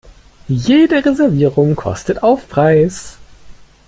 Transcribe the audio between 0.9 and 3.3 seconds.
Reservierung kostet Aufpreis.